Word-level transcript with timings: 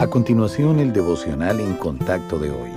A 0.00 0.06
continuación, 0.06 0.80
el 0.80 0.94
devocional 0.94 1.60
en 1.60 1.74
contacto 1.74 2.38
de 2.38 2.50
hoy. 2.50 2.70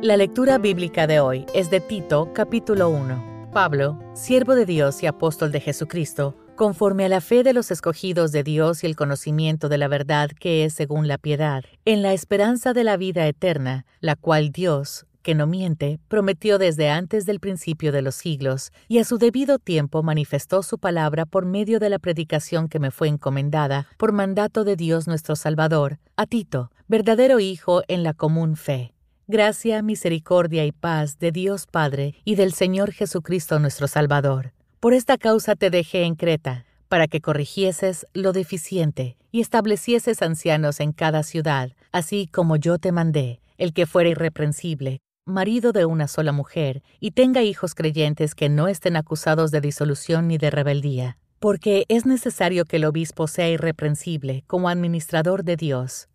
La 0.00 0.16
lectura 0.16 0.56
bíblica 0.56 1.06
de 1.06 1.20
hoy 1.20 1.44
es 1.52 1.68
de 1.68 1.80
Tito, 1.80 2.32
capítulo 2.32 2.88
1. 2.88 3.50
Pablo, 3.52 3.98
siervo 4.14 4.54
de 4.54 4.64
Dios 4.64 5.02
y 5.02 5.06
apóstol 5.06 5.52
de 5.52 5.60
Jesucristo, 5.60 6.34
conforme 6.54 7.04
a 7.04 7.10
la 7.10 7.20
fe 7.20 7.42
de 7.42 7.52
los 7.52 7.70
escogidos 7.70 8.32
de 8.32 8.42
Dios 8.42 8.84
y 8.84 8.86
el 8.86 8.96
conocimiento 8.96 9.68
de 9.68 9.76
la 9.76 9.88
verdad 9.88 10.30
que 10.30 10.64
es 10.64 10.72
según 10.72 11.08
la 11.08 11.18
piedad, 11.18 11.62
en 11.84 12.00
la 12.00 12.14
esperanza 12.14 12.72
de 12.72 12.84
la 12.84 12.96
vida 12.96 13.26
eterna, 13.26 13.84
la 14.00 14.16
cual 14.16 14.50
Dios, 14.50 15.04
que 15.26 15.34
no 15.34 15.48
miente, 15.48 15.98
prometió 16.06 16.56
desde 16.56 16.88
antes 16.88 17.26
del 17.26 17.40
principio 17.40 17.90
de 17.90 18.00
los 18.00 18.14
siglos, 18.14 18.70
y 18.86 18.98
a 19.00 19.04
su 19.04 19.18
debido 19.18 19.58
tiempo 19.58 20.04
manifestó 20.04 20.62
su 20.62 20.78
palabra 20.78 21.26
por 21.26 21.46
medio 21.46 21.80
de 21.80 21.90
la 21.90 21.98
predicación 21.98 22.68
que 22.68 22.78
me 22.78 22.92
fue 22.92 23.08
encomendada 23.08 23.88
por 23.96 24.12
mandato 24.12 24.62
de 24.62 24.76
Dios 24.76 25.08
nuestro 25.08 25.34
Salvador, 25.34 25.98
a 26.14 26.26
Tito, 26.26 26.70
verdadero 26.86 27.40
Hijo 27.40 27.82
en 27.88 28.04
la 28.04 28.14
común 28.14 28.54
fe. 28.54 28.94
Gracia, 29.26 29.82
misericordia 29.82 30.64
y 30.64 30.70
paz 30.70 31.18
de 31.18 31.32
Dios 31.32 31.66
Padre 31.66 32.14
y 32.24 32.36
del 32.36 32.52
Señor 32.52 32.92
Jesucristo 32.92 33.58
nuestro 33.58 33.88
Salvador. 33.88 34.52
Por 34.78 34.94
esta 34.94 35.18
causa 35.18 35.56
te 35.56 35.70
dejé 35.70 36.04
en 36.04 36.14
Creta, 36.14 36.66
para 36.86 37.08
que 37.08 37.20
corrigieses 37.20 38.06
lo 38.14 38.32
deficiente 38.32 39.16
y 39.32 39.40
establecieses 39.40 40.22
ancianos 40.22 40.78
en 40.78 40.92
cada 40.92 41.24
ciudad, 41.24 41.72
así 41.90 42.28
como 42.28 42.54
yo 42.54 42.78
te 42.78 42.92
mandé, 42.92 43.40
el 43.58 43.72
que 43.72 43.86
fuera 43.86 44.08
irreprensible, 44.08 45.00
marido 45.26 45.72
de 45.72 45.84
una 45.84 46.08
sola 46.08 46.32
mujer, 46.32 46.82
y 47.00 47.10
tenga 47.10 47.42
hijos 47.42 47.74
creyentes 47.74 48.34
que 48.34 48.48
no 48.48 48.68
estén 48.68 48.96
acusados 48.96 49.50
de 49.50 49.60
disolución 49.60 50.28
ni 50.28 50.38
de 50.38 50.50
rebeldía, 50.50 51.18
porque 51.40 51.84
es 51.88 52.06
necesario 52.06 52.64
que 52.64 52.76
el 52.76 52.84
obispo 52.84 53.26
sea 53.26 53.48
irreprensible 53.48 54.44
como 54.46 54.68
administrador 54.68 55.44
de 55.44 55.56
Dios, 55.56 56.08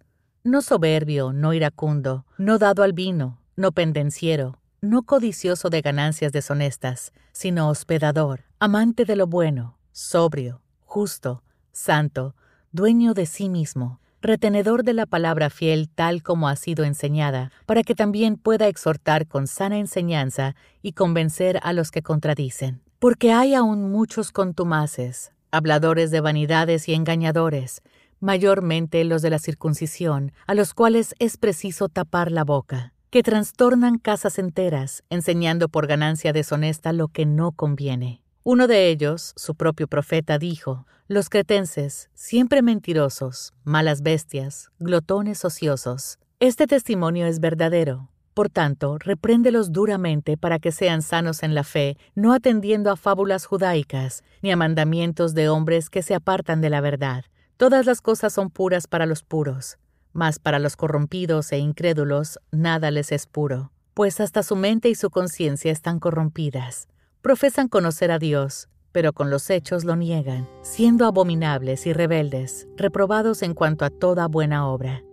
no 0.43 0.61
soberbio, 0.61 1.33
no 1.33 1.53
iracundo, 1.53 2.25
no 2.37 2.57
dado 2.57 2.83
al 2.83 2.93
vino, 2.93 3.37
no 3.55 3.73
pendenciero, 3.73 4.59
no 4.79 5.03
codicioso 5.03 5.69
de 5.69 5.81
ganancias 5.81 6.31
deshonestas, 6.31 7.13
sino 7.31 7.69
hospedador, 7.69 8.45
amante 8.57 9.05
de 9.05 9.15
lo 9.15 9.27
bueno, 9.27 9.77
sobrio, 9.91 10.61
justo, 10.85 11.43
santo, 11.71 12.35
dueño 12.71 13.13
de 13.13 13.25
sí 13.25 13.49
mismo, 13.49 14.00
retenedor 14.21 14.83
de 14.83 14.93
la 14.93 15.05
palabra 15.05 15.49
fiel 15.49 15.89
tal 15.89 16.21
como 16.23 16.47
ha 16.47 16.55
sido 16.55 16.83
enseñada, 16.83 17.51
para 17.65 17.83
que 17.83 17.95
también 17.95 18.35
pueda 18.35 18.67
exhortar 18.67 19.27
con 19.27 19.47
sana 19.47 19.77
enseñanza 19.77 20.55
y 20.81 20.93
convencer 20.93 21.59
a 21.63 21.73
los 21.73 21.91
que 21.91 22.01
contradicen. 22.01 22.81
Porque 22.99 23.31
hay 23.31 23.55
aún 23.55 23.91
muchos 23.91 24.31
contumaces, 24.31 25.31
habladores 25.51 26.11
de 26.11 26.21
vanidades 26.21 26.87
y 26.87 26.93
engañadores, 26.93 27.81
mayormente 28.19 29.03
los 29.03 29.21
de 29.23 29.31
la 29.31 29.39
circuncisión, 29.39 30.31
a 30.45 30.53
los 30.53 30.73
cuales 30.73 31.15
es 31.19 31.37
preciso 31.37 31.89
tapar 31.89 32.31
la 32.31 32.43
boca, 32.43 32.93
que 33.09 33.23
trastornan 33.23 33.97
casas 33.97 34.37
enteras, 34.37 35.03
enseñando 35.09 35.67
por 35.67 35.87
ganancia 35.87 36.31
deshonesta 36.31 36.93
lo 36.93 37.07
que 37.07 37.25
no 37.25 37.51
conviene. 37.51 38.20
Uno 38.43 38.65
de 38.65 38.89
ellos, 38.89 39.33
su 39.35 39.53
propio 39.53 39.87
profeta, 39.87 40.39
dijo, 40.39 40.87
Los 41.07 41.29
cretenses, 41.29 42.09
siempre 42.15 42.63
mentirosos, 42.63 43.53
malas 43.63 44.01
bestias, 44.01 44.71
glotones 44.79 45.45
ociosos. 45.45 46.17
Este 46.39 46.65
testimonio 46.65 47.27
es 47.27 47.39
verdadero. 47.39 48.09
Por 48.33 48.49
tanto, 48.49 48.97
repréndelos 48.97 49.71
duramente 49.71 50.37
para 50.37 50.57
que 50.57 50.71
sean 50.71 51.03
sanos 51.03 51.43
en 51.43 51.53
la 51.53 51.63
fe, 51.63 51.97
no 52.15 52.33
atendiendo 52.33 52.89
a 52.89 52.95
fábulas 52.95 53.45
judaicas, 53.45 54.23
ni 54.41 54.51
a 54.51 54.57
mandamientos 54.57 55.35
de 55.35 55.47
hombres 55.47 55.91
que 55.91 56.01
se 56.01 56.15
apartan 56.15 56.61
de 56.61 56.71
la 56.71 56.81
verdad. 56.81 57.25
Todas 57.57 57.85
las 57.85 58.01
cosas 58.01 58.33
son 58.33 58.49
puras 58.49 58.87
para 58.87 59.05
los 59.05 59.21
puros, 59.21 59.77
mas 60.13 60.39
para 60.39 60.57
los 60.57 60.75
corrompidos 60.75 61.51
e 61.51 61.59
incrédulos 61.59 62.39
nada 62.49 62.89
les 62.89 63.11
es 63.11 63.27
puro, 63.27 63.71
pues 63.93 64.19
hasta 64.19 64.41
su 64.41 64.55
mente 64.55 64.89
y 64.89 64.95
su 64.95 65.11
conciencia 65.11 65.71
están 65.71 65.99
corrompidas 65.99 66.87
profesan 67.21 67.67
conocer 67.67 68.11
a 68.11 68.19
Dios, 68.19 68.67
pero 68.91 69.13
con 69.13 69.29
los 69.29 69.49
hechos 69.49 69.85
lo 69.85 69.95
niegan, 69.95 70.47
siendo 70.63 71.05
abominables 71.05 71.85
y 71.85 71.93
rebeldes, 71.93 72.67
reprobados 72.77 73.43
en 73.43 73.53
cuanto 73.53 73.85
a 73.85 73.89
toda 73.89 74.27
buena 74.27 74.67
obra. 74.67 75.03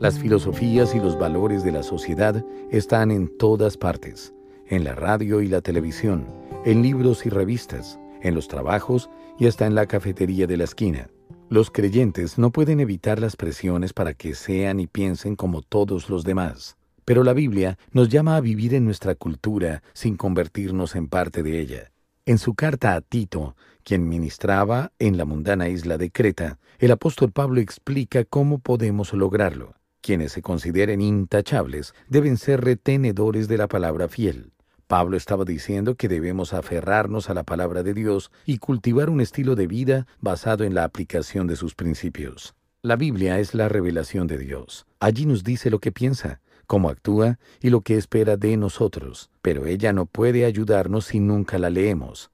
Las 0.00 0.18
filosofías 0.18 0.94
y 0.94 1.00
los 1.00 1.18
valores 1.18 1.62
de 1.64 1.72
la 1.72 1.82
sociedad 1.82 2.44
están 2.70 3.10
en 3.10 3.36
todas 3.36 3.76
partes, 3.76 4.32
en 4.66 4.84
la 4.84 4.94
radio 4.94 5.40
y 5.42 5.48
la 5.48 5.60
televisión, 5.60 6.26
en 6.64 6.82
libros 6.82 7.26
y 7.26 7.28
revistas, 7.28 7.98
en 8.22 8.34
los 8.34 8.48
trabajos 8.48 9.10
y 9.38 9.46
hasta 9.46 9.66
en 9.66 9.74
la 9.74 9.86
cafetería 9.86 10.46
de 10.46 10.56
la 10.56 10.64
esquina. 10.64 11.08
Los 11.50 11.70
creyentes 11.70 12.38
no 12.38 12.50
pueden 12.50 12.80
evitar 12.80 13.20
las 13.20 13.36
presiones 13.36 13.92
para 13.92 14.14
que 14.14 14.34
sean 14.34 14.80
y 14.80 14.86
piensen 14.86 15.36
como 15.36 15.62
todos 15.62 16.10
los 16.10 16.24
demás. 16.24 16.76
Pero 17.08 17.24
la 17.24 17.32
Biblia 17.32 17.78
nos 17.90 18.10
llama 18.10 18.36
a 18.36 18.40
vivir 18.42 18.74
en 18.74 18.84
nuestra 18.84 19.14
cultura 19.14 19.82
sin 19.94 20.18
convertirnos 20.18 20.94
en 20.94 21.08
parte 21.08 21.42
de 21.42 21.58
ella. 21.58 21.90
En 22.26 22.36
su 22.36 22.52
carta 22.52 22.94
a 22.94 23.00
Tito, 23.00 23.56
quien 23.82 24.10
ministraba 24.10 24.92
en 24.98 25.16
la 25.16 25.24
mundana 25.24 25.70
isla 25.70 25.96
de 25.96 26.10
Creta, 26.10 26.58
el 26.78 26.90
apóstol 26.90 27.32
Pablo 27.32 27.62
explica 27.62 28.24
cómo 28.24 28.58
podemos 28.58 29.14
lograrlo. 29.14 29.72
Quienes 30.02 30.32
se 30.32 30.42
consideren 30.42 31.00
intachables 31.00 31.94
deben 32.10 32.36
ser 32.36 32.60
retenedores 32.62 33.48
de 33.48 33.56
la 33.56 33.68
palabra 33.68 34.08
fiel. 34.08 34.52
Pablo 34.86 35.16
estaba 35.16 35.46
diciendo 35.46 35.94
que 35.94 36.08
debemos 36.08 36.52
aferrarnos 36.52 37.30
a 37.30 37.34
la 37.34 37.42
palabra 37.42 37.82
de 37.82 37.94
Dios 37.94 38.30
y 38.44 38.58
cultivar 38.58 39.08
un 39.08 39.22
estilo 39.22 39.54
de 39.54 39.66
vida 39.66 40.06
basado 40.20 40.62
en 40.62 40.74
la 40.74 40.84
aplicación 40.84 41.46
de 41.46 41.56
sus 41.56 41.74
principios. 41.74 42.54
La 42.82 42.96
Biblia 42.96 43.40
es 43.40 43.54
la 43.54 43.68
revelación 43.68 44.26
de 44.26 44.36
Dios. 44.38 44.86
Allí 45.00 45.26
nos 45.26 45.42
dice 45.42 45.68
lo 45.68 45.80
que 45.80 45.90
piensa, 45.90 46.40
cómo 46.68 46.90
actúa 46.90 47.40
y 47.60 47.70
lo 47.70 47.80
que 47.80 47.96
espera 47.96 48.36
de 48.36 48.56
nosotros, 48.56 49.30
pero 49.42 49.66
ella 49.66 49.92
no 49.92 50.06
puede 50.06 50.44
ayudarnos 50.44 51.06
si 51.06 51.18
nunca 51.18 51.58
la 51.58 51.70
leemos. 51.70 52.30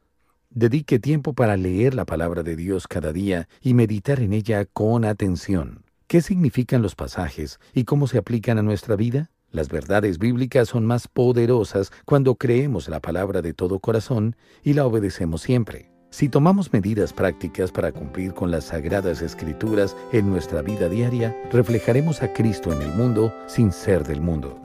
Dedique 0.50 0.98
tiempo 0.98 1.32
para 1.32 1.56
leer 1.56 1.94
la 1.94 2.04
palabra 2.04 2.42
de 2.42 2.56
Dios 2.56 2.86
cada 2.86 3.12
día 3.12 3.48
y 3.62 3.72
meditar 3.72 4.20
en 4.20 4.34
ella 4.34 4.66
con 4.66 5.06
atención. 5.06 5.84
¿Qué 6.06 6.20
significan 6.20 6.82
los 6.82 6.94
pasajes 6.94 7.58
y 7.72 7.84
cómo 7.84 8.06
se 8.06 8.18
aplican 8.18 8.58
a 8.58 8.62
nuestra 8.62 8.96
vida? 8.96 9.30
Las 9.50 9.68
verdades 9.68 10.18
bíblicas 10.18 10.68
son 10.68 10.84
más 10.84 11.06
poderosas 11.06 11.92
cuando 12.04 12.34
creemos 12.34 12.88
la 12.88 13.00
palabra 13.00 13.40
de 13.40 13.54
todo 13.54 13.78
corazón 13.78 14.36
y 14.64 14.74
la 14.74 14.84
obedecemos 14.84 15.42
siempre. 15.42 15.93
Si 16.14 16.28
tomamos 16.28 16.72
medidas 16.72 17.12
prácticas 17.12 17.72
para 17.72 17.90
cumplir 17.90 18.34
con 18.34 18.52
las 18.52 18.66
sagradas 18.66 19.20
escrituras 19.20 19.96
en 20.12 20.30
nuestra 20.30 20.62
vida 20.62 20.88
diaria, 20.88 21.36
reflejaremos 21.50 22.22
a 22.22 22.32
Cristo 22.32 22.72
en 22.72 22.82
el 22.82 22.94
mundo 22.94 23.34
sin 23.48 23.72
ser 23.72 24.04
del 24.04 24.20
mundo. 24.20 24.63